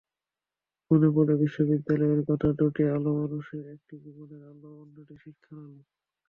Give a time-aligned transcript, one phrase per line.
[0.91, 5.81] মনে পড়ে বিদ্যাসাগরের কথা—দুটি আলো মানুষের, একটি জীবনের আলো, অন্যটি শিক্ষার আলো।